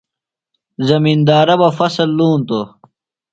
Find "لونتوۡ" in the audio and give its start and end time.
2.17-2.67